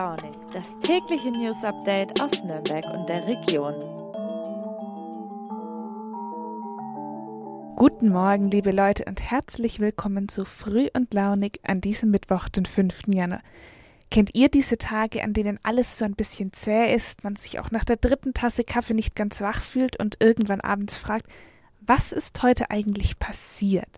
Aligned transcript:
Launig, 0.00 0.32
das 0.54 0.64
tägliche 0.80 1.30
News 1.30 1.62
Update 1.62 2.22
aus 2.22 2.42
Nürnberg 2.42 2.82
und 2.86 3.06
der 3.06 3.26
Region. 3.26 3.74
Guten 7.76 8.08
Morgen, 8.08 8.50
liebe 8.50 8.70
Leute, 8.70 9.04
und 9.06 9.20
herzlich 9.20 9.78
willkommen 9.78 10.30
zu 10.30 10.46
Früh 10.46 10.88
und 10.94 11.12
Launig 11.12 11.60
an 11.64 11.82
diesem 11.82 12.10
Mittwoch, 12.10 12.48
den 12.48 12.64
5. 12.64 13.08
Januar. 13.08 13.42
Kennt 14.10 14.34
ihr 14.34 14.48
diese 14.48 14.78
Tage, 14.78 15.22
an 15.22 15.34
denen 15.34 15.60
alles 15.64 15.98
so 15.98 16.06
ein 16.06 16.14
bisschen 16.14 16.54
zäh 16.54 16.94
ist, 16.94 17.22
man 17.22 17.36
sich 17.36 17.60
auch 17.60 17.70
nach 17.70 17.84
der 17.84 17.96
dritten 17.96 18.32
Tasse 18.32 18.64
Kaffee 18.64 18.94
nicht 18.94 19.14
ganz 19.14 19.42
wach 19.42 19.60
fühlt 19.60 20.00
und 20.00 20.16
irgendwann 20.18 20.62
abends 20.62 20.96
fragt, 20.96 21.26
was 21.86 22.12
ist 22.12 22.42
heute 22.42 22.70
eigentlich 22.70 23.18
passiert? 23.18 23.88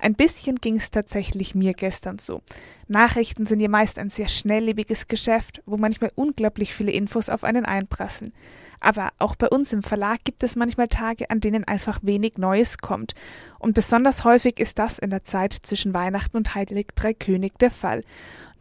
Ein 0.00 0.14
bisschen 0.14 0.56
ging 0.56 0.76
es 0.76 0.90
tatsächlich 0.90 1.54
mir 1.54 1.74
gestern 1.74 2.18
so. 2.18 2.42
Nachrichten 2.88 3.46
sind 3.46 3.60
ja 3.60 3.68
meist 3.68 3.98
ein 3.98 4.10
sehr 4.10 4.28
schnelllebiges 4.28 5.08
Geschäft, 5.08 5.62
wo 5.66 5.76
manchmal 5.76 6.12
unglaublich 6.14 6.74
viele 6.74 6.92
Infos 6.92 7.28
auf 7.28 7.44
einen 7.44 7.64
einprasseln. 7.64 8.32
Aber 8.80 9.10
auch 9.18 9.36
bei 9.36 9.48
uns 9.48 9.72
im 9.72 9.82
Verlag 9.82 10.24
gibt 10.24 10.42
es 10.42 10.56
manchmal 10.56 10.88
Tage, 10.88 11.30
an 11.30 11.40
denen 11.40 11.64
einfach 11.64 12.00
wenig 12.02 12.36
Neues 12.36 12.78
kommt. 12.78 13.14
Und 13.60 13.74
besonders 13.74 14.24
häufig 14.24 14.58
ist 14.58 14.78
das 14.78 14.98
in 14.98 15.10
der 15.10 15.24
Zeit 15.24 15.52
zwischen 15.52 15.94
Weihnachten 15.94 16.36
und 16.36 16.54
Heilig 16.54 16.88
Drei 16.96 17.14
König 17.14 17.58
der 17.60 17.70
Fall. 17.70 18.02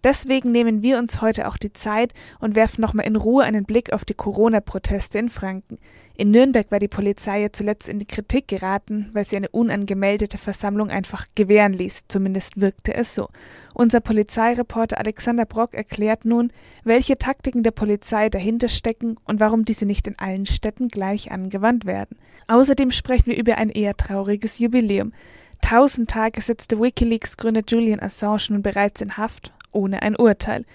Deswegen 0.04 0.52
nehmen 0.52 0.82
wir 0.82 0.98
uns 0.98 1.22
heute 1.22 1.48
auch 1.48 1.58
die 1.58 1.73
Zeit 1.73 2.14
und 2.40 2.55
werfen 2.55 2.82
nochmal 2.82 3.05
in 3.05 3.16
Ruhe 3.16 3.44
einen 3.44 3.66
Blick 3.66 3.94
auf 3.94 4.04
die 4.04 4.16
Corona-Proteste 4.16 5.20
in 5.20 5.30
Franken. 5.30 5.77
In 6.16 6.32
Nürnberg 6.32 6.72
war 6.72 6.80
die 6.80 6.88
Polizei 6.88 7.41
ja 7.41 7.52
zuletzt 7.52 7.88
in 7.88 8.00
die 8.00 8.05
Kritik 8.05 8.48
geraten, 8.48 9.10
weil 9.14 9.26
sie 9.26 9.38
eine 9.38 9.49
unangemeldete 9.49 10.38
Versammlung 10.38 10.90
einfach 10.90 11.26
gewähren 11.35 11.74
ließ, 11.74 12.05
zumindest 12.08 12.60
wirkte 12.60 12.93
es 12.93 13.16
so. 13.16 13.30
Unser 13.74 14.02
Polizeireporter 14.02 14.98
Alexander 14.98 15.46
Brock 15.46 15.74
erklärt 15.74 16.26
nun, 16.26 16.52
welche 16.84 17.18
Taktiken 17.18 17.63
der 17.63 17.71
Polizei 17.71 18.30
dahinter 18.30 18.70
stecken 18.70 19.18
und 19.26 19.40
warum 19.40 19.65
diese 19.65 19.86
nicht 19.86 20.08
in 20.08 20.18
allen 20.20 20.46
Städten 20.46 20.90
gleich 20.90 21.32
angewandt 21.32 21.86
werden. 21.86 22.18
Außerdem 22.48 22.91
sprechen 22.91 23.27
wir 23.27 23.38
über 23.38 23.58
ein 23.58 23.70
eher 23.70 23.96
trauriges 23.96 24.60
Jubiläum. 24.60 25.13
Tausend 25.62 26.10
Tage 26.10 26.41
setzte 26.41 26.80
Wikileaks-Gründer 26.80 27.62
Julian 27.68 27.99
Assange 27.99 28.48
nun 28.49 28.62
bereits 28.62 29.02
in 29.02 29.15
Haft 29.18 29.54
ohne 29.72 30.02
ein 30.02 30.16
Urteil. 30.16 30.66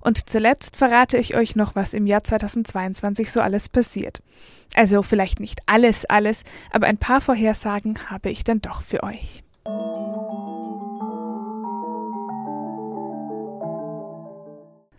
Und 0.00 0.28
zuletzt 0.28 0.76
verrate 0.76 1.16
ich 1.16 1.34
euch 1.34 1.56
noch, 1.56 1.74
was 1.74 1.94
im 1.94 2.06
Jahr 2.06 2.22
2022 2.22 3.32
so 3.32 3.40
alles 3.40 3.70
passiert. 3.70 4.22
Also 4.74 5.02
vielleicht 5.02 5.40
nicht 5.40 5.60
alles, 5.66 6.04
alles, 6.04 6.42
aber 6.70 6.86
ein 6.88 6.98
paar 6.98 7.20
Vorhersagen 7.20 8.10
habe 8.10 8.30
ich 8.30 8.44
dann 8.44 8.60
doch 8.60 8.82
für 8.82 9.02
euch. 9.02 9.42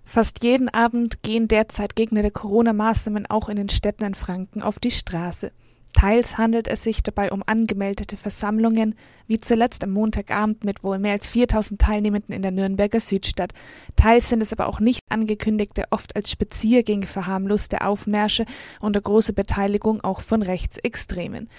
Fast 0.06 0.44
jeden 0.44 0.70
Abend 0.70 1.24
gehen 1.24 1.48
derzeit 1.48 1.96
Gegner 1.96 2.22
der 2.22 2.32
Corona-Maßnahmen 2.32 3.26
auch 3.26 3.50
in 3.50 3.58
den 3.58 3.70
Städten 3.70 4.06
in 4.06 4.16
Franken 4.16 4.64
auf 4.64 4.80
die 4.80 4.92
Straße. 4.92 5.52
Teils 5.96 6.38
handelt 6.38 6.68
es 6.68 6.84
sich 6.84 7.04
dabei 7.04 7.32
um 7.32 7.42
angemeldete 7.46 8.18
Versammlungen, 8.18 8.96
wie 9.28 9.40
zuletzt 9.40 9.82
am 9.82 9.92
Montagabend 9.92 10.66
mit 10.66 10.84
wohl 10.84 11.00
mehr 11.00 11.14
als 11.14 11.26
4000 11.28 11.80
Teilnehmenden 11.80 12.36
in 12.36 12.42
der 12.42 12.52
Nürnberger 12.52 13.00
Südstadt. 13.00 13.54
Teils 13.96 14.30
sind 14.30 14.42
es 14.42 14.52
aber 14.52 14.68
auch 14.68 14.82
nicht 14.82 15.00
angekündigte, 15.10 15.86
oft 15.92 16.14
als 16.18 16.30
Spaziergänge 16.30 17.08
verharmloste 17.08 17.82
Aufmärsche 17.82 18.46
unter 18.82 19.00
großer 19.00 19.32
Beteiligung 19.32 20.02
auch 20.02 20.20
von 20.20 20.42
Rechtsextremen. 20.42 21.50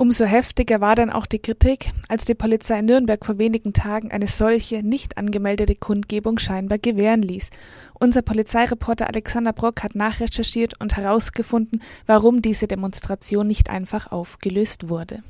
Umso 0.00 0.24
heftiger 0.24 0.80
war 0.80 0.94
dann 0.94 1.10
auch 1.10 1.26
die 1.26 1.40
Kritik, 1.40 1.90
als 2.08 2.24
die 2.24 2.34
Polizei 2.34 2.78
in 2.78 2.86
Nürnberg 2.86 3.22
vor 3.22 3.36
wenigen 3.36 3.74
Tagen 3.74 4.10
eine 4.10 4.28
solche 4.28 4.76
nicht 4.82 5.18
angemeldete 5.18 5.74
Kundgebung 5.74 6.38
scheinbar 6.38 6.78
gewähren 6.78 7.20
ließ. 7.20 7.50
Unser 7.98 8.22
Polizeireporter 8.22 9.08
Alexander 9.08 9.52
Brock 9.52 9.82
hat 9.82 9.94
nachrecherchiert 9.94 10.80
und 10.80 10.96
herausgefunden, 10.96 11.82
warum 12.06 12.40
diese 12.40 12.66
Demonstration 12.66 13.46
nicht 13.46 13.68
einfach 13.68 14.10
aufgelöst 14.10 14.88
wurde. 14.88 15.22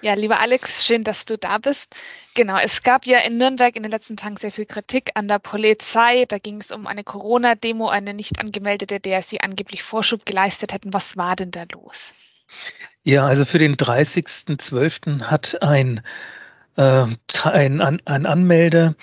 Ja, 0.00 0.14
lieber 0.14 0.40
Alex, 0.40 0.86
schön, 0.86 1.02
dass 1.02 1.24
du 1.24 1.36
da 1.36 1.58
bist. 1.58 1.96
Genau, 2.34 2.56
es 2.56 2.84
gab 2.84 3.04
ja 3.04 3.18
in 3.18 3.36
Nürnberg 3.36 3.74
in 3.74 3.82
den 3.82 3.90
letzten 3.90 4.16
Tagen 4.16 4.36
sehr 4.36 4.52
viel 4.52 4.66
Kritik 4.66 5.10
an 5.14 5.26
der 5.26 5.40
Polizei. 5.40 6.24
Da 6.26 6.38
ging 6.38 6.60
es 6.60 6.70
um 6.70 6.86
eine 6.86 7.02
Corona-Demo, 7.02 7.88
eine 7.88 8.14
nicht 8.14 8.38
angemeldete, 8.38 9.00
der 9.00 9.22
sie 9.22 9.40
angeblich 9.40 9.82
Vorschub 9.82 10.24
geleistet 10.24 10.72
hätten. 10.72 10.92
Was 10.92 11.16
war 11.16 11.34
denn 11.34 11.50
da 11.50 11.64
los? 11.72 12.14
Ja, 13.08 13.24
also 13.24 13.46
für 13.46 13.58
den 13.58 13.76
30.12. 13.76 15.22
hat 15.22 15.62
ein, 15.62 16.02
äh, 16.76 17.06
ein, 17.44 17.80
ein 17.80 18.26
Anmelder 18.26 18.96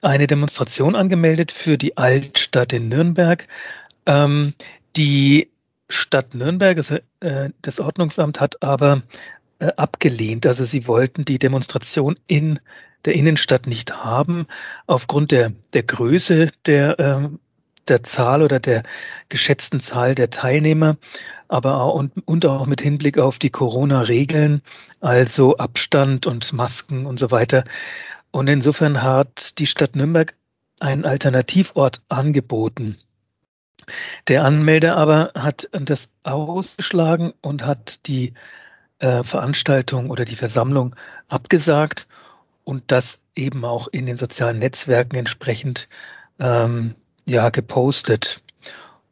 eine 0.00 0.28
Demonstration 0.28 0.94
angemeldet 0.94 1.50
für 1.50 1.76
die 1.76 1.96
Altstadt 1.96 2.72
in 2.72 2.88
Nürnberg. 2.88 3.48
Ähm, 4.06 4.54
die 4.94 5.50
Stadt 5.88 6.36
Nürnberg, 6.36 6.76
also, 6.76 6.98
äh, 7.18 7.50
das 7.60 7.80
Ordnungsamt 7.80 8.38
hat 8.38 8.62
aber 8.62 9.02
äh, 9.58 9.72
abgelehnt. 9.76 10.46
Also 10.46 10.64
sie 10.64 10.86
wollten 10.86 11.24
die 11.24 11.40
Demonstration 11.40 12.14
in 12.28 12.60
der 13.06 13.14
Innenstadt 13.14 13.66
nicht 13.66 13.92
haben, 14.04 14.46
aufgrund 14.86 15.32
der, 15.32 15.50
der 15.72 15.82
Größe 15.82 16.52
der, 16.64 17.00
äh, 17.00 17.28
der 17.88 18.04
Zahl 18.04 18.42
oder 18.42 18.60
der 18.60 18.84
geschätzten 19.28 19.80
Zahl 19.80 20.14
der 20.14 20.30
Teilnehmer 20.30 20.96
aber 21.48 21.80
auch 21.80 21.94
und, 21.94 22.12
und 22.26 22.46
auch 22.46 22.66
mit 22.66 22.80
Hinblick 22.80 23.18
auf 23.18 23.38
die 23.38 23.50
Corona-Regeln, 23.50 24.62
also 25.00 25.56
Abstand 25.56 26.26
und 26.26 26.52
Masken 26.52 27.06
und 27.06 27.18
so 27.18 27.30
weiter. 27.30 27.64
Und 28.30 28.48
insofern 28.48 29.02
hat 29.02 29.58
die 29.58 29.66
Stadt 29.66 29.96
Nürnberg 29.96 30.34
einen 30.80 31.04
Alternativort 31.04 32.02
angeboten. 32.08 32.96
Der 34.28 34.44
Anmelder 34.44 34.96
aber 34.96 35.32
hat 35.34 35.68
das 35.72 36.10
ausgeschlagen 36.22 37.32
und 37.40 37.64
hat 37.64 38.06
die 38.06 38.34
äh, 38.98 39.22
Veranstaltung 39.22 40.10
oder 40.10 40.24
die 40.24 40.36
Versammlung 40.36 40.94
abgesagt 41.28 42.06
und 42.64 42.84
das 42.88 43.22
eben 43.34 43.64
auch 43.64 43.88
in 43.88 44.06
den 44.06 44.18
sozialen 44.18 44.58
Netzwerken 44.58 45.16
entsprechend 45.16 45.88
ähm, 46.38 46.94
ja 47.24 47.48
gepostet. 47.48 48.42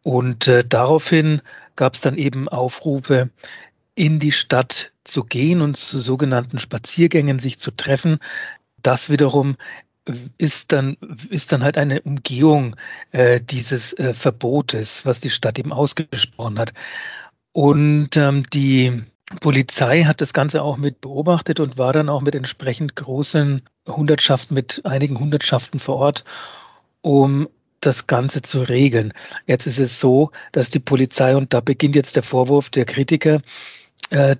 Und 0.03 0.47
äh, 0.47 0.65
daraufhin 0.65 1.41
gab 1.77 1.95
es 1.95 2.01
dann 2.01 2.17
eben 2.17 2.49
Aufrufe, 2.49 3.31
in 3.95 4.21
die 4.21 4.33
Stadt 4.33 4.93
zu 5.05 5.23
gehen 5.23 5.61
und 5.63 5.77
zu 5.77 5.99
sogenannten 6.01 6.59
Spaziergängen 6.59 7.39
sich 7.39 7.59
zu 7.59 7.71
treffen. 7.71 8.19
Das 8.83 9.09
wiederum 9.11 9.57
ist 10.39 10.73
dann, 10.73 10.97
ist 11.31 11.53
dann 11.53 11.63
halt 11.63 11.77
eine 11.79 12.03
Umgehung 12.03 12.77
äh, 13.11 13.41
dieses 13.41 13.93
äh, 13.95 14.15
Verbotes, 14.15 15.05
was 15.05 15.21
die 15.21 15.31
Stadt 15.31 15.59
eben 15.59 15.73
ausgesprochen 15.73 16.59
hat. 16.59 16.73
Und 17.53 18.17
ähm, 18.17 18.45
die 18.53 19.03
Polizei 19.41 20.05
hat 20.05 20.21
das 20.21 20.33
Ganze 20.33 20.63
auch 20.63 20.77
mit 20.77 21.01
beobachtet 21.01 21.59
und 21.59 21.79
war 21.79 21.93
dann 21.93 22.09
auch 22.09 22.23
mit 22.23 22.35
entsprechend 22.35 22.95
großen 22.95 23.63
Hundertschaften, 23.89 24.55
mit 24.55 24.83
einigen 24.85 25.19
Hundertschaften 25.19 25.81
vor 25.81 25.97
Ort, 25.97 26.25
um 27.01 27.49
das 27.87 28.07
Ganze 28.07 28.43
zu 28.43 28.63
regeln. 28.63 29.13
Jetzt 29.47 29.67
ist 29.67 29.79
es 29.79 30.01
so, 30.01 30.31
dass 30.53 30.71
die 30.71 30.81
Polizei, 30.81 31.37
und 31.37 31.55
da 31.55 31.61
beginnt 31.61 31.97
jetzt 31.97 32.17
der 32.17 32.23
Vorwurf 32.23 32.71
der 32.71 32.85
Kritiker, 32.85 33.41
äh, 34.11 34.37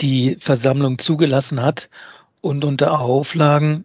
die 0.00 0.36
Versammlung 0.38 0.98
zugelassen 0.98 1.62
hat 1.62 1.88
und 2.40 2.64
unter 2.64 3.00
Auflagen 3.00 3.84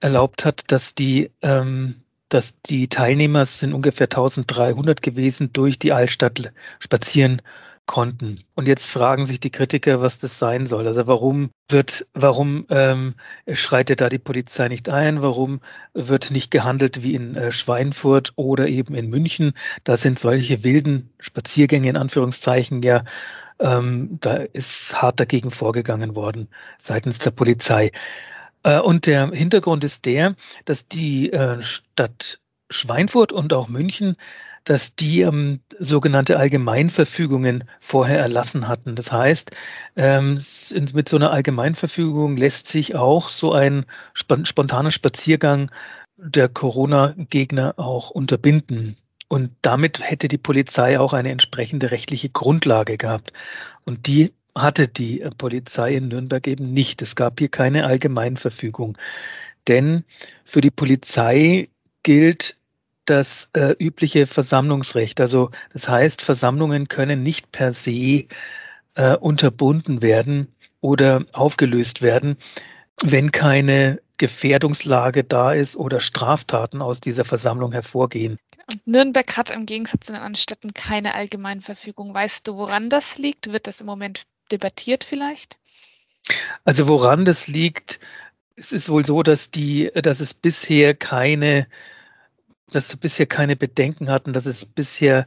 erlaubt 0.00 0.44
hat, 0.44 0.62
dass 0.68 0.94
die, 0.94 1.30
ähm, 1.42 1.96
dass 2.28 2.60
die 2.62 2.88
Teilnehmer, 2.88 3.42
es 3.42 3.58
sind 3.58 3.72
ungefähr 3.72 4.08
1300 4.08 5.02
gewesen, 5.02 5.52
durch 5.52 5.78
die 5.78 5.92
Altstadt 5.92 6.52
spazieren 6.78 7.42
konnten. 7.86 8.38
Und 8.54 8.66
jetzt 8.66 8.90
fragen 8.90 9.26
sich 9.26 9.40
die 9.40 9.50
Kritiker, 9.50 10.00
was 10.00 10.18
das 10.18 10.38
sein 10.38 10.66
soll. 10.66 10.86
Also 10.86 11.06
warum 11.06 11.50
wird, 11.68 12.06
warum 12.14 12.66
ähm, 12.70 13.14
schreitet 13.52 14.00
da 14.00 14.08
die 14.08 14.18
Polizei 14.18 14.68
nicht 14.68 14.88
ein? 14.88 15.22
Warum 15.22 15.60
wird 15.92 16.30
nicht 16.30 16.50
gehandelt 16.50 17.02
wie 17.02 17.14
in 17.14 17.36
äh, 17.36 17.52
Schweinfurt 17.52 18.32
oder 18.36 18.68
eben 18.68 18.94
in 18.94 19.10
München? 19.10 19.52
Da 19.84 19.96
sind 19.96 20.18
solche 20.18 20.64
wilden 20.64 21.10
Spaziergänge 21.18 21.88
in 21.88 21.96
Anführungszeichen 21.96 22.82
ja 22.82 23.04
ähm, 23.60 24.18
da 24.20 24.34
ist 24.34 25.00
hart 25.00 25.20
dagegen 25.20 25.50
vorgegangen 25.50 26.16
worden 26.16 26.48
seitens 26.78 27.20
der 27.20 27.30
Polizei. 27.30 27.92
Äh, 28.64 28.80
und 28.80 29.06
der 29.06 29.30
Hintergrund 29.30 29.84
ist 29.84 30.04
der, 30.04 30.34
dass 30.64 30.88
die 30.88 31.32
äh, 31.32 31.62
Stadt 31.62 32.40
Schweinfurt 32.70 33.32
und 33.32 33.52
auch 33.52 33.68
München 33.68 34.16
dass 34.64 34.96
die 34.96 35.20
ähm, 35.20 35.60
sogenannte 35.78 36.38
Allgemeinverfügungen 36.38 37.64
vorher 37.80 38.18
erlassen 38.18 38.66
hatten. 38.66 38.96
Das 38.96 39.12
heißt, 39.12 39.50
ähm, 39.96 40.40
mit 40.94 41.08
so 41.08 41.16
einer 41.16 41.30
Allgemeinverfügung 41.30 42.36
lässt 42.36 42.68
sich 42.68 42.94
auch 42.94 43.28
so 43.28 43.52
ein 43.52 43.84
spontaner 44.14 44.90
Spaziergang 44.90 45.70
der 46.16 46.48
Corona-Gegner 46.48 47.74
auch 47.76 48.10
unterbinden. 48.10 48.96
Und 49.28 49.52
damit 49.62 50.00
hätte 50.00 50.28
die 50.28 50.38
Polizei 50.38 50.98
auch 50.98 51.12
eine 51.12 51.30
entsprechende 51.30 51.90
rechtliche 51.90 52.30
Grundlage 52.30 52.96
gehabt. 52.96 53.32
Und 53.84 54.06
die 54.06 54.32
hatte 54.56 54.88
die 54.88 55.20
äh, 55.20 55.30
Polizei 55.36 55.94
in 55.94 56.08
Nürnberg 56.08 56.46
eben 56.46 56.72
nicht. 56.72 57.02
Es 57.02 57.16
gab 57.16 57.38
hier 57.38 57.48
keine 57.48 57.84
Allgemeinverfügung. 57.84 58.96
Denn 59.68 60.04
für 60.44 60.60
die 60.60 60.70
Polizei 60.70 61.68
gilt 62.04 62.56
das 63.06 63.50
äh, 63.54 63.74
übliche 63.78 64.26
Versammlungsrecht. 64.26 65.20
Also 65.20 65.50
das 65.72 65.88
heißt, 65.88 66.22
Versammlungen 66.22 66.88
können 66.88 67.22
nicht 67.22 67.52
per 67.52 67.72
se 67.72 68.26
äh, 68.94 69.16
unterbunden 69.20 70.00
werden 70.00 70.54
oder 70.80 71.24
aufgelöst 71.32 72.00
werden, 72.00 72.36
wenn 73.02 73.32
keine 73.32 74.00
Gefährdungslage 74.16 75.24
da 75.24 75.52
ist 75.52 75.76
oder 75.76 76.00
Straftaten 76.00 76.80
aus 76.80 77.00
dieser 77.00 77.24
Versammlung 77.24 77.72
hervorgehen. 77.72 78.38
Und 78.70 78.86
Nürnberg 78.86 79.36
hat 79.36 79.50
im 79.50 79.66
Gegensatz 79.66 80.06
zu 80.06 80.12
den 80.12 80.20
anderen 80.20 80.36
Städten 80.36 80.72
keine 80.72 81.14
Allgemeinverfügung. 81.14 82.14
Weißt 82.14 82.46
du, 82.46 82.56
woran 82.56 82.88
das 82.88 83.18
liegt? 83.18 83.50
Wird 83.52 83.66
das 83.66 83.80
im 83.80 83.86
Moment 83.86 84.22
debattiert 84.52 85.04
vielleicht? 85.04 85.58
Also 86.64 86.86
woran 86.86 87.24
das 87.24 87.48
liegt, 87.48 88.00
es 88.56 88.72
ist 88.72 88.88
wohl 88.88 89.04
so, 89.04 89.22
dass 89.22 89.50
die, 89.50 89.90
dass 89.94 90.20
es 90.20 90.32
bisher 90.32 90.94
keine, 90.94 91.66
dass 92.70 92.88
sie 92.88 92.96
bisher 92.96 93.26
keine 93.26 93.56
Bedenken 93.56 94.10
hatten, 94.10 94.32
dass 94.32 94.46
es 94.46 94.64
bisher 94.64 95.26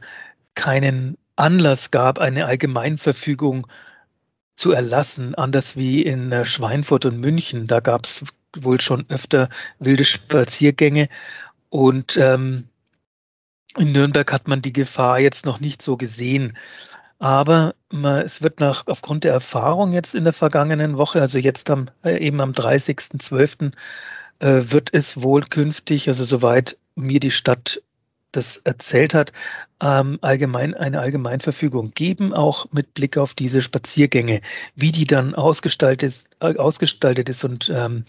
keinen 0.54 1.16
Anlass 1.36 1.90
gab, 1.90 2.18
eine 2.18 2.46
Allgemeinverfügung 2.46 3.66
zu 4.56 4.72
erlassen, 4.72 5.36
anders 5.36 5.76
wie 5.76 6.02
in 6.02 6.32
äh, 6.32 6.44
Schweinfurt 6.44 7.04
und 7.04 7.20
München. 7.20 7.68
Da 7.68 7.80
gab 7.80 8.04
es 8.04 8.24
wohl 8.56 8.80
schon 8.80 9.06
öfter 9.08 9.48
wilde 9.78 10.04
Spaziergänge 10.04 11.08
und 11.68 12.16
ähm, 12.16 12.68
in 13.76 13.92
Nürnberg 13.92 14.32
hat 14.32 14.48
man 14.48 14.62
die 14.62 14.72
Gefahr 14.72 15.20
jetzt 15.20 15.46
noch 15.46 15.60
nicht 15.60 15.82
so 15.82 15.96
gesehen. 15.96 16.56
Aber 17.20 17.74
es 17.90 18.42
wird 18.42 18.60
nach, 18.60 18.86
aufgrund 18.86 19.24
der 19.24 19.32
Erfahrung 19.32 19.92
jetzt 19.92 20.14
in 20.14 20.24
der 20.24 20.32
vergangenen 20.32 20.96
Woche, 20.96 21.20
also 21.20 21.38
jetzt 21.38 21.68
am, 21.70 21.90
äh, 22.04 22.18
eben 22.18 22.40
am 22.40 22.52
30.12., 22.52 23.72
äh, 24.40 24.62
wird 24.68 24.90
es 24.92 25.22
wohl 25.22 25.42
künftig, 25.42 26.08
also 26.08 26.24
soweit 26.24 26.76
mir 26.94 27.20
die 27.20 27.30
Stadt 27.30 27.82
das 28.32 28.58
erzählt 28.58 29.14
hat, 29.14 29.32
ähm, 29.80 30.18
allgemein 30.20 30.74
eine 30.74 31.00
Allgemeinverfügung 31.00 31.92
geben, 31.92 32.34
auch 32.34 32.70
mit 32.72 32.94
Blick 32.94 33.16
auf 33.16 33.34
diese 33.34 33.62
Spaziergänge, 33.62 34.42
wie 34.74 34.92
die 34.92 35.06
dann 35.06 35.34
ausgestaltet, 35.34 36.02
ist, 36.02 36.28
äh, 36.40 36.56
ausgestaltet 36.56 37.28
ist 37.28 37.44
und 37.44 37.70
ähm, 37.74 38.04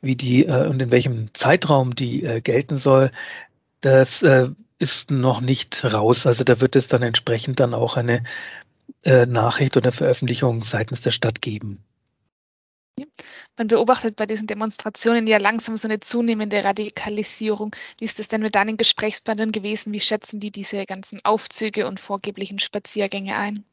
wie 0.00 0.16
die 0.16 0.46
äh, 0.46 0.68
und 0.68 0.80
in 0.80 0.90
welchem 0.90 1.34
Zeitraum 1.34 1.94
die 1.94 2.22
äh, 2.24 2.40
gelten 2.40 2.76
soll. 2.76 3.10
Das 3.80 4.22
äh, 4.22 4.48
ist 4.78 5.10
noch 5.10 5.40
nicht 5.40 5.84
raus. 5.84 6.26
Also 6.26 6.44
da 6.44 6.60
wird 6.60 6.76
es 6.76 6.88
dann 6.88 7.02
entsprechend 7.02 7.60
dann 7.60 7.74
auch 7.74 7.96
eine 7.96 8.22
äh, 9.04 9.26
Nachricht 9.26 9.76
oder 9.76 9.92
Veröffentlichung 9.92 10.62
seitens 10.62 11.00
der 11.00 11.10
Stadt 11.10 11.42
geben. 11.42 11.84
Man 13.58 13.66
beobachtet 13.66 14.14
bei 14.14 14.24
diesen 14.24 14.46
Demonstrationen 14.46 15.26
ja 15.26 15.38
langsam 15.38 15.76
so 15.76 15.88
eine 15.88 15.98
zunehmende 15.98 16.62
Radikalisierung. 16.62 17.74
Wie 17.98 18.04
ist 18.04 18.20
es 18.20 18.28
denn 18.28 18.40
mit 18.40 18.54
deinen 18.54 18.76
Gesprächspartnern 18.76 19.50
gewesen? 19.50 19.92
Wie 19.92 20.00
schätzen 20.00 20.38
die 20.38 20.52
diese 20.52 20.86
ganzen 20.86 21.20
Aufzüge 21.24 21.88
und 21.88 21.98
vorgeblichen 21.98 22.60
Spaziergänge 22.60 23.36
ein? 23.36 23.64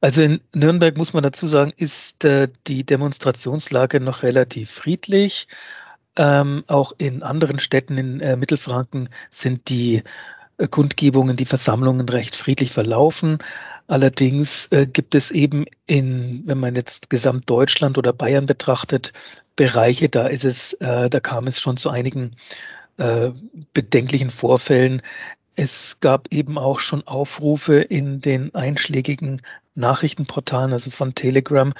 Also 0.00 0.22
in 0.22 0.40
Nürnberg 0.54 0.96
muss 0.96 1.12
man 1.12 1.22
dazu 1.22 1.46
sagen, 1.46 1.72
ist 1.76 2.24
äh, 2.24 2.48
die 2.66 2.84
Demonstrationslage 2.84 4.00
noch 4.00 4.22
relativ 4.22 4.70
friedlich. 4.70 5.46
Ähm, 6.16 6.64
auch 6.66 6.92
in 6.98 7.22
anderen 7.22 7.58
Städten 7.58 7.98
in 7.98 8.20
äh, 8.20 8.36
Mittelfranken 8.36 9.10
sind 9.30 9.68
die 9.68 10.02
äh, 10.58 10.68
Kundgebungen, 10.68 11.36
die 11.36 11.46
Versammlungen 11.46 12.08
recht 12.08 12.36
friedlich 12.36 12.70
verlaufen. 12.72 13.38
Allerdings 13.86 14.68
äh, 14.68 14.86
gibt 14.86 15.14
es 15.14 15.30
eben 15.30 15.66
in, 15.86 16.42
wenn 16.46 16.58
man 16.58 16.74
jetzt 16.74 17.10
Gesamtdeutschland 17.10 17.98
oder 17.98 18.12
Bayern 18.12 18.46
betrachtet, 18.46 19.12
Bereiche, 19.56 20.08
da 20.08 20.26
ist 20.26 20.44
es, 20.44 20.72
äh, 20.74 21.08
da 21.10 21.20
kam 21.20 21.46
es 21.46 21.60
schon 21.60 21.76
zu 21.76 21.90
einigen 21.90 22.34
äh, 22.96 23.30
bedenklichen 23.72 24.30
Vorfällen. 24.30 25.02
Es 25.56 25.98
gab 26.00 26.28
eben 26.32 26.58
auch 26.58 26.80
schon 26.80 27.06
Aufrufe 27.06 27.80
in 27.80 28.20
den 28.20 28.54
einschlägigen 28.54 29.42
Nachrichtenportalen, 29.74 30.72
also 30.72 30.90
von 30.90 31.14
Telegram, 31.14 31.72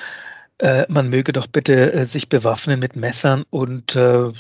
äh, 0.59 0.85
man 0.89 1.09
möge 1.09 1.33
doch 1.33 1.47
bitte 1.47 1.93
äh, 1.93 2.07
sich 2.07 2.29
bewaffnen 2.29 2.81
mit 2.81 2.97
Messern 2.97 3.45
und 3.51 3.97
äh, 3.97 4.31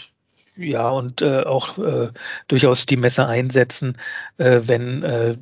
ja, 0.56 0.88
und 0.88 1.22
äh, 1.22 1.43
auch 1.43 1.78
äh, 1.78 2.10
durchaus 2.46 2.87
die 2.87 2.96
Messer 2.96 3.26
einsetzen, 3.26 3.99
äh, 4.38 4.60
wenn 4.64 5.38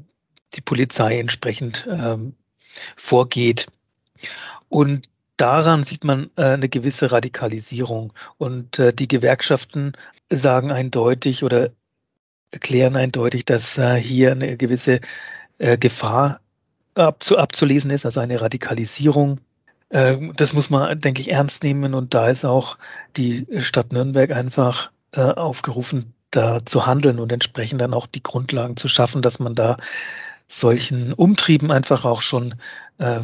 die 0.54 0.60
Polizei 0.60 1.19
entsprechend 1.19 1.87
ähm, 1.90 2.34
vorgeht. 2.96 3.66
Und 4.69 5.08
daran 5.37 5.84
sieht 5.84 6.04
man 6.04 6.31
äh, 6.37 6.44
eine 6.44 6.69
gewisse 6.69 7.12
Radikalisierung. 7.12 8.12
Und 8.38 8.78
äh, 8.78 8.93
die 8.93 9.08
Gewerkschaften 9.08 9.93
sagen 10.31 10.70
eindeutig 10.70 11.44
oder 11.44 11.70
erklären 12.50 12.96
eindeutig, 12.96 13.44
dass 13.44 13.78
äh, 13.78 13.96
hier 13.96 14.32
eine 14.32 14.56
gewisse 14.56 15.00
äh, 15.58 15.78
Gefahr 15.78 16.40
abzu 16.94 17.38
abzulesen 17.38 17.90
ist, 17.90 18.04
also 18.04 18.20
eine 18.20 18.40
Radikalisierung 18.40 19.40
ähm, 19.93 20.32
das 20.37 20.54
muss 20.54 20.70
man, 20.70 21.00
denke 21.00 21.20
ich, 21.20 21.31
ernst 21.31 21.62
nehmen. 21.62 21.94
Und 21.94 22.14
da 22.14 22.28
ist 22.28 22.44
auch 22.44 22.78
die 23.16 23.46
Stadt 23.58 23.93
Nürnberg 23.93 24.31
einfach 24.31 24.90
äh, 25.12 25.20
aufgerufen, 25.20 26.14
da 26.31 26.64
zu 26.64 26.87
handeln 26.87 27.20
und 27.20 27.31
entsprechend 27.31 27.81
dann 27.81 27.94
auch 27.94 28.06
die 28.06 28.22
Grundlagen 28.22 28.76
zu 28.76 28.88
schaffen, 28.88 29.22
dass 29.22 29.38
man 29.38 29.54
da 29.54 29.76
solchen 30.52 31.12
Umtrieben 31.14 31.70
einfach 31.70 32.04
auch 32.04 32.20
schon 32.20 32.54
äh, 32.99 33.20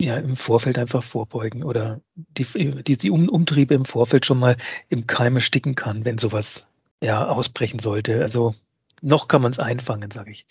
ja, 0.00 0.16
im 0.16 0.36
Vorfeld 0.36 0.78
einfach 0.78 1.02
vorbeugen 1.02 1.62
oder 1.62 2.00
die, 2.14 2.82
die, 2.82 2.98
die 2.98 3.10
Umtriebe 3.10 3.74
im 3.74 3.84
Vorfeld 3.84 4.26
schon 4.26 4.38
mal 4.38 4.56
im 4.88 5.06
Keime 5.06 5.40
sticken 5.40 5.74
kann, 5.74 6.04
wenn 6.04 6.18
sowas 6.18 6.66
ja 7.00 7.26
ausbrechen 7.28 7.78
sollte. 7.78 8.20
Also 8.20 8.54
noch 9.00 9.28
kann 9.28 9.42
man 9.42 9.52
es 9.52 9.58
einfangen, 9.58 10.10
sage 10.10 10.32
ich. 10.32 10.46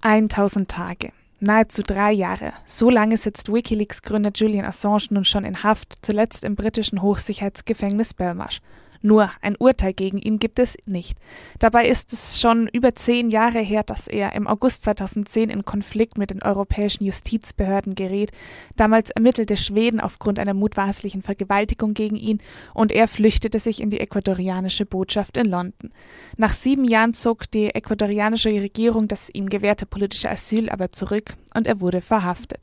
1000 0.00 0.70
Tage. 0.70 1.12
Nahezu 1.40 1.82
drei 1.82 2.12
Jahre. 2.12 2.52
So 2.64 2.88
lange 2.88 3.18
sitzt 3.18 3.52
Wikileaks-Gründer 3.52 4.30
Julian 4.34 4.64
Assange 4.64 5.08
nun 5.10 5.24
schon 5.24 5.44
in 5.44 5.64
Haft, 5.64 5.98
zuletzt 6.00 6.44
im 6.44 6.54
britischen 6.54 7.02
Hochsicherheitsgefängnis 7.02 8.14
Belmarsh. 8.14 8.60
Nur 9.06 9.30
ein 9.40 9.54
Urteil 9.56 9.92
gegen 9.92 10.18
ihn 10.18 10.40
gibt 10.40 10.58
es 10.58 10.76
nicht. 10.84 11.16
Dabei 11.60 11.86
ist 11.86 12.12
es 12.12 12.40
schon 12.40 12.66
über 12.66 12.92
zehn 12.96 13.30
Jahre 13.30 13.60
her, 13.60 13.84
dass 13.84 14.08
er 14.08 14.32
im 14.32 14.48
August 14.48 14.82
2010 14.82 15.48
in 15.48 15.64
Konflikt 15.64 16.18
mit 16.18 16.30
den 16.30 16.42
europäischen 16.42 17.04
Justizbehörden 17.04 17.94
gerät. 17.94 18.32
Damals 18.74 19.10
ermittelte 19.10 19.56
Schweden 19.56 20.00
aufgrund 20.00 20.40
einer 20.40 20.54
mutmaßlichen 20.54 21.22
Vergewaltigung 21.22 21.94
gegen 21.94 22.16
ihn 22.16 22.42
und 22.74 22.90
er 22.90 23.06
flüchtete 23.06 23.60
sich 23.60 23.80
in 23.80 23.90
die 23.90 24.00
ecuadorianische 24.00 24.86
Botschaft 24.86 25.36
in 25.36 25.46
London. 25.46 25.92
Nach 26.36 26.52
sieben 26.52 26.84
Jahren 26.84 27.14
zog 27.14 27.48
die 27.52 27.72
ecuadorianische 27.72 28.48
Regierung 28.48 29.06
das 29.06 29.30
ihm 29.32 29.48
gewährte 29.48 29.86
politische 29.86 30.28
Asyl 30.28 30.68
aber 30.68 30.90
zurück 30.90 31.36
und 31.54 31.68
er 31.68 31.80
wurde 31.80 32.00
verhaftet. 32.00 32.58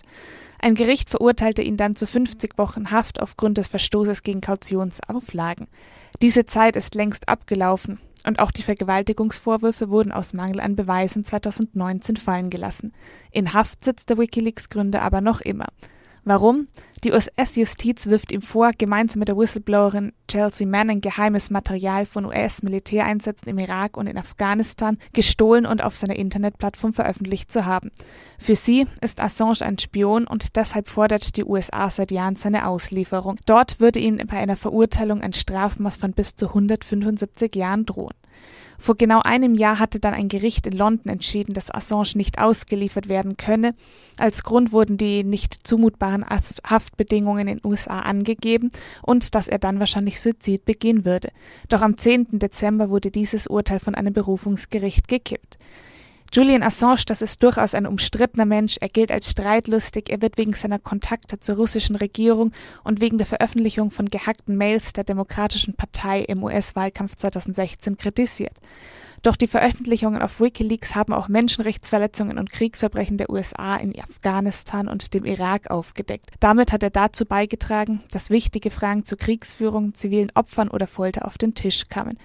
Ein 0.59 0.75
Gericht 0.75 1.09
verurteilte 1.09 1.61
ihn 1.61 1.75
dann 1.75 1.93
zu 1.93 2.07
50 2.07 2.57
Wochen 2.57 2.91
Haft 2.91 3.21
aufgrund 3.21 3.57
des 3.57 3.67
Verstoßes 3.67 4.23
gegen 4.23 4.39
Kautionsauflagen. 4.39 5.67
Diese 6.21 6.45
Zeit 6.45 6.75
ist 6.75 6.95
längst 6.95 7.27
abgelaufen 7.27 7.99
und 8.25 8.39
auch 8.39 8.51
die 8.51 8.63
Vergewaltigungsvorwürfe 8.63 9.89
wurden 9.89 10.11
aus 10.11 10.33
Mangel 10.33 10.61
an 10.61 10.75
Beweisen 10.75 11.23
2019 11.23 12.17
fallen 12.17 12.49
gelassen. 12.49 12.93
In 13.31 13.53
Haft 13.53 13.83
sitzt 13.83 14.09
der 14.09 14.17
Wikileaks-Gründer 14.17 15.01
aber 15.01 15.21
noch 15.21 15.41
immer. 15.41 15.67
Warum? 16.25 16.67
Die 17.03 17.11
US-Justiz 17.11 18.07
wirft 18.07 18.31
ihm 18.31 18.41
vor, 18.41 18.71
gemeinsam 18.77 19.19
mit 19.19 19.27
der 19.27 19.37
Whistleblowerin 19.37 20.13
Chelsea 20.29 20.65
Manning 20.65 21.01
geheimes 21.01 21.49
Material 21.49 22.05
von 22.05 22.25
US-Militäreinsätzen 22.25 23.49
im 23.49 23.57
Irak 23.57 23.97
und 23.97 24.07
in 24.07 24.17
Afghanistan 24.17 24.97
gestohlen 25.11 25.65
und 25.65 25.83
auf 25.83 25.97
seiner 25.97 26.15
Internetplattform 26.15 26.93
veröffentlicht 26.93 27.51
zu 27.51 27.65
haben. 27.65 27.91
Für 28.39 28.55
sie 28.55 28.87
ist 29.01 29.21
Assange 29.21 29.63
ein 29.63 29.77
Spion 29.77 30.25
und 30.25 30.55
deshalb 30.55 30.87
fordert 30.87 31.35
die 31.35 31.43
USA 31.43 31.89
seit 31.89 32.11
Jahren 32.11 32.37
seine 32.37 32.67
Auslieferung. 32.67 33.35
Dort 33.45 33.81
würde 33.81 33.99
ihm 33.99 34.17
bei 34.25 34.37
einer 34.37 34.55
Verurteilung 34.55 35.19
ein 35.19 35.33
Strafmaß 35.33 35.97
von 35.97 36.13
bis 36.13 36.37
zu 36.37 36.47
175 36.47 37.53
Jahren 37.53 37.85
drohen. 37.85 38.13
Vor 38.83 38.95
genau 38.95 39.21
einem 39.21 39.55
Jahr 39.55 39.79
hatte 39.79 40.01
dann 40.01 40.13
ein 40.13 40.27
Gericht 40.27 40.67
in 40.67 40.73
London 40.73 41.09
entschieden, 41.09 41.53
dass 41.53 41.73
Assange 41.73 42.15
nicht 42.15 42.39
ausgeliefert 42.39 43.07
werden 43.07 43.37
könne. 43.37 43.75
Als 44.19 44.43
Grund 44.43 44.73
wurden 44.73 44.97
die 44.97 45.23
nicht 45.23 45.53
zumutbaren 45.65 46.25
Haftbedingungen 46.69 47.47
in 47.47 47.59
den 47.59 47.65
USA 47.65 48.01
angegeben 48.01 48.71
und 49.01 49.35
dass 49.35 49.47
er 49.47 49.57
dann 49.57 49.79
wahrscheinlich 49.79 50.19
Suizid 50.19 50.65
begehen 50.65 51.05
würde. 51.05 51.29
Doch 51.69 51.81
am 51.81 51.95
10. 51.95 52.39
Dezember 52.39 52.89
wurde 52.89 53.09
dieses 53.09 53.47
Urteil 53.47 53.79
von 53.79 53.95
einem 53.95 54.11
Berufungsgericht 54.11 55.07
gekippt. 55.07 55.57
Julian 56.35 56.63
Assange, 56.63 57.03
das 57.05 57.21
ist 57.21 57.43
durchaus 57.43 57.75
ein 57.75 57.85
umstrittener 57.85 58.45
Mensch. 58.45 58.77
Er 58.81 58.89
gilt 58.89 59.11
als 59.11 59.29
streitlustig. 59.29 60.09
Er 60.09 60.19
wird 60.23 60.39
wegen 60.39 60.53
seiner 60.53 60.79
Kontakte 60.79 61.39
zur 61.39 61.57
russischen 61.57 61.95
Regierung 61.95 62.53
und 62.83 63.01
wegen 63.01 63.19
der 63.19 63.27
Veröffentlichung 63.27 63.91
von 63.91 64.09
gehackten 64.09 64.57
Mails 64.57 64.93
der 64.93 65.03
Demokratischen 65.03 65.75
Partei 65.75 66.21
im 66.21 66.43
US-Wahlkampf 66.43 67.15
2016 67.17 67.97
kritisiert. 67.97 68.55
Doch 69.23 69.37
die 69.37 69.47
Veröffentlichungen 69.47 70.21
auf 70.21 70.41
Wikileaks 70.41 70.95
haben 70.95 71.13
auch 71.13 71.29
Menschenrechtsverletzungen 71.29 72.37
und 72.37 72.51
Kriegsverbrechen 72.51 73.17
der 73.17 73.29
USA 73.29 73.77
in 73.77 73.97
Afghanistan 73.97 74.89
und 74.89 75.13
dem 75.13 75.23
Irak 75.23 75.71
aufgedeckt. 75.71 76.31
Damit 76.41 76.73
hat 76.73 76.83
er 76.83 76.89
dazu 76.89 77.23
beigetragen, 77.23 78.03
dass 78.11 78.29
wichtige 78.29 78.69
Fragen 78.69 79.05
zur 79.05 79.17
Kriegsführung, 79.17 79.93
zivilen 79.93 80.29
Opfern 80.35 80.67
oder 80.67 80.87
Folter 80.87 81.25
auf 81.25 81.37
den 81.37 81.55
Tisch 81.55 81.87
kamen. 81.87 82.17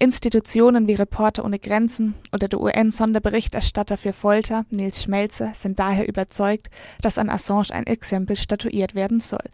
Institutionen 0.00 0.88
wie 0.88 0.94
Reporter 0.94 1.44
ohne 1.44 1.58
Grenzen 1.58 2.14
oder 2.32 2.48
der 2.48 2.60
UN-Sonderberichterstatter 2.60 3.98
für 3.98 4.14
Folter, 4.14 4.64
Nils 4.70 5.02
Schmelzer, 5.02 5.52
sind 5.54 5.78
daher 5.78 6.08
überzeugt, 6.08 6.70
dass 7.02 7.18
an 7.18 7.28
Assange 7.28 7.70
ein 7.72 7.86
Exempel 7.86 8.34
statuiert 8.36 8.94
werden 8.94 9.20
soll. 9.20 9.44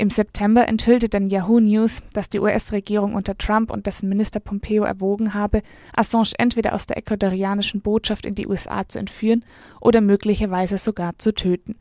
Im 0.00 0.10
September 0.10 0.68
enthüllte 0.68 1.08
dann 1.08 1.26
Yahoo 1.26 1.58
News, 1.58 2.04
dass 2.12 2.28
die 2.28 2.38
US-Regierung 2.38 3.14
unter 3.14 3.36
Trump 3.36 3.72
und 3.72 3.88
dessen 3.88 4.08
Minister 4.08 4.38
Pompeo 4.38 4.84
erwogen 4.84 5.34
habe, 5.34 5.60
Assange 5.92 6.34
entweder 6.38 6.72
aus 6.76 6.86
der 6.86 6.98
ecuadorianischen 6.98 7.80
Botschaft 7.80 8.24
in 8.24 8.36
die 8.36 8.46
USA 8.46 8.86
zu 8.86 9.00
entführen 9.00 9.44
oder 9.80 10.00
möglicherweise 10.00 10.78
sogar 10.78 11.18
zu 11.18 11.34
töten. 11.34 11.74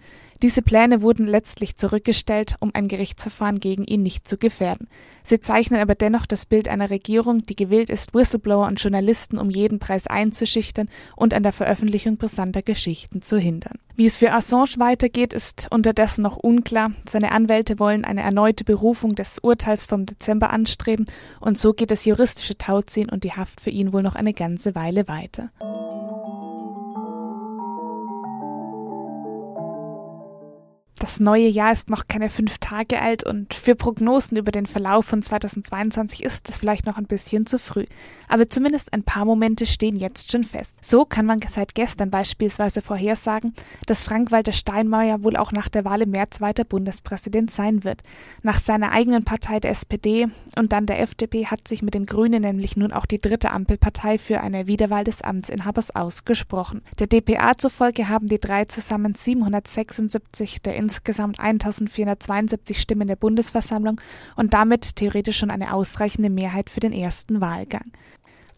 Diese 0.43 0.61
Pläne 0.61 1.01
wurden 1.01 1.25
letztlich 1.25 1.77
zurückgestellt, 1.77 2.55
um 2.59 2.71
ein 2.73 2.87
Gerichtsverfahren 2.87 3.59
gegen 3.59 3.85
ihn 3.85 4.03
nicht 4.03 4.27
zu 4.27 4.37
gefährden. 4.37 4.87
Sie 5.23 5.39
zeichnen 5.39 5.81
aber 5.81 5.95
dennoch 5.95 6.25
das 6.25 6.45
Bild 6.45 6.67
einer 6.67 6.89
Regierung, 6.89 7.43
die 7.43 7.55
gewillt 7.55 7.89
ist, 7.89 8.13
Whistleblower 8.13 8.67
und 8.67 8.81
Journalisten 8.81 9.39
um 9.39 9.49
jeden 9.49 9.79
Preis 9.79 10.05
einzuschüchtern 10.07 10.89
und 11.15 11.33
an 11.33 11.43
der 11.43 11.53
Veröffentlichung 11.53 12.17
brisanter 12.17 12.61
Geschichten 12.61 13.21
zu 13.21 13.39
hindern. 13.39 13.79
Wie 13.95 14.05
es 14.05 14.17
für 14.17 14.31
Assange 14.31 14.75
weitergeht, 14.77 15.33
ist 15.33 15.67
unterdessen 15.71 16.21
noch 16.21 16.37
unklar. 16.37 16.91
Seine 17.09 17.31
Anwälte 17.31 17.79
wollen 17.79 18.05
eine 18.05 18.21
erneute 18.21 18.63
Berufung 18.63 19.15
des 19.15 19.39
Urteils 19.39 19.85
vom 19.85 20.05
Dezember 20.05 20.51
anstreben 20.51 21.07
und 21.41 21.57
so 21.57 21.73
geht 21.73 21.89
das 21.89 22.05
juristische 22.05 22.57
Tauziehen 22.57 23.09
und 23.09 23.23
die 23.23 23.33
Haft 23.33 23.59
für 23.59 23.71
ihn 23.71 23.91
wohl 23.93 24.03
noch 24.03 24.15
eine 24.15 24.33
ganze 24.33 24.75
Weile 24.75 25.07
weiter. 25.07 25.49
Das 31.07 31.21
neue 31.21 31.47
Jahr 31.47 31.71
ist 31.71 31.89
noch 31.89 32.09
keine 32.09 32.29
fünf 32.29 32.57
Tage 32.57 33.01
alt 33.01 33.23
und 33.23 33.53
für 33.53 33.75
Prognosen 33.75 34.35
über 34.35 34.51
den 34.51 34.65
Verlauf 34.65 35.05
von 35.05 35.21
2022 35.21 36.21
ist 36.21 36.49
es 36.49 36.57
vielleicht 36.57 36.85
noch 36.85 36.97
ein 36.97 37.05
bisschen 37.05 37.47
zu 37.47 37.59
früh. 37.59 37.85
Aber 38.27 38.49
zumindest 38.49 38.91
ein 38.91 39.03
paar 39.03 39.23
Momente 39.23 39.65
stehen 39.65 39.95
jetzt 39.95 40.33
schon 40.33 40.43
fest. 40.43 40.75
So 40.81 41.05
kann 41.05 41.25
man 41.25 41.39
seit 41.49 41.75
gestern 41.75 42.11
beispielsweise 42.11 42.81
vorhersagen, 42.81 43.53
dass 43.85 44.03
Frank-Walter 44.03 44.51
Steinmeier 44.51 45.23
wohl 45.23 45.37
auch 45.37 45.53
nach 45.53 45.69
der 45.69 45.85
Wahl 45.85 46.01
im 46.01 46.11
März 46.11 46.41
weiter 46.41 46.65
Bundespräsident 46.65 47.51
sein 47.51 47.85
wird. 47.85 48.01
Nach 48.43 48.59
seiner 48.59 48.91
eigenen 48.91 49.23
Partei 49.23 49.61
der 49.61 49.71
SPD 49.71 50.27
und 50.57 50.73
dann 50.73 50.87
der 50.87 50.99
FDP 50.99 51.45
hat 51.45 51.69
sich 51.69 51.83
mit 51.83 51.93
den 51.93 52.05
Grünen 52.05 52.41
nämlich 52.41 52.75
nun 52.75 52.91
auch 52.91 53.05
die 53.05 53.21
dritte 53.21 53.51
Ampelpartei 53.51 54.17
für 54.17 54.41
eine 54.41 54.67
Wiederwahl 54.67 55.05
des 55.05 55.21
Amtsinhabers 55.21 55.95
ausgesprochen. 55.95 56.81
Der 56.99 57.07
DPA 57.07 57.55
zufolge 57.55 58.09
haben 58.09 58.27
die 58.27 58.41
drei 58.41 58.65
zusammen 58.65 59.13
776 59.13 60.61
der 60.61 60.75
insgesamt 60.97 61.39
1472 61.39 62.79
Stimmen 62.79 63.07
der 63.07 63.15
Bundesversammlung 63.15 64.01
und 64.35 64.53
damit 64.53 64.95
theoretisch 64.95 65.37
schon 65.37 65.51
eine 65.51 65.73
ausreichende 65.73 66.29
Mehrheit 66.29 66.69
für 66.69 66.79
den 66.79 66.93
ersten 66.93 67.39
Wahlgang. 67.39 67.91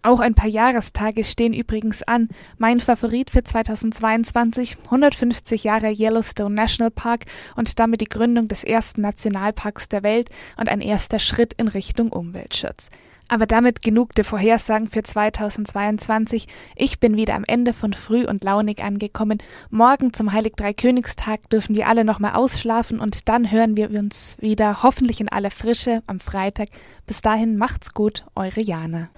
Auch 0.02 0.22
ein 0.22 0.34
paar 0.34 0.48
Jahrestage 0.48 1.26
stehen 1.26 1.54
übrigens 1.54 2.04
an. 2.04 2.30
Mein 2.58 2.80
Favorit 2.80 3.32
für 3.32 3.44
2022, 3.44 4.78
150 4.86 5.66
Jahre 5.66 5.92
Yellowstone 5.92 6.56
National 6.56 6.92
Park 6.92 7.26
und 7.58 7.78
damit 7.80 8.00
die 8.00 8.06
Gründung 8.06 8.48
des 8.48 8.64
ersten 8.64 9.02
Nationalparks 9.02 9.90
der 9.90 10.04
Welt 10.04 10.30
und 10.56 10.70
ein 10.70 10.80
erster 10.80 11.20
Schritt 11.20 11.54
in 11.56 11.68
Richtung 11.68 12.14
Umweltschutz. 12.14 12.90
Aber 13.30 13.46
damit 13.46 13.84
genug 13.84 14.16
der 14.16 14.26
Vorhersagen 14.26 14.88
für 14.88 15.04
2022. 15.04 16.48
Ich 16.76 17.00
bin 17.00 17.16
wieder 17.16 17.36
am 17.36 17.44
Ende 17.46 17.74
von 17.74 17.94
Früh 17.94 18.26
und 18.26 18.44
Launig 18.44 18.84
angekommen. 18.84 19.38
Morgen 19.70 20.14
zum 20.14 20.34
Heilig 20.34 20.54
Drei 20.56 20.74
Königstag 20.74 21.48
dürfen 21.52 21.76
wir 21.76 21.88
alle 21.88 22.04
nochmal 22.04 22.34
ausschlafen 22.34 23.00
und 23.00 23.30
dann 23.30 23.52
hören 23.52 23.78
wir 23.78 23.92
uns 23.92 24.36
wieder, 24.40 24.82
hoffentlich 24.82 25.22
in 25.22 25.30
aller 25.30 25.52
Frische, 25.52 26.02
am 26.08 26.20
Freitag. 26.20 26.70
Bis 27.06 27.22
dahin 27.22 27.58
macht's 27.58 27.94
gut, 27.94 28.26
eure 28.36 28.62
Jana. 28.62 29.10